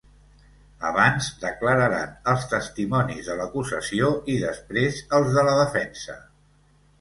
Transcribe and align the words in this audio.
Abans, 0.91 1.27
declararan 1.43 2.15
els 2.33 2.45
testimonis 2.53 3.29
de 3.29 3.35
l’acusació 3.41 4.09
i 4.37 4.39
després 4.47 4.99
els 5.19 5.31
de 5.39 5.45
la 5.51 5.55
defensa. 5.63 6.19